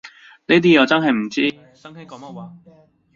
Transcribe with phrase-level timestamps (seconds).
[0.47, 1.41] 呢啲嘢我真係唔知，
[1.75, 2.53] 新興講乜話